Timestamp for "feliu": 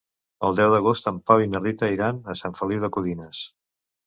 2.63-2.83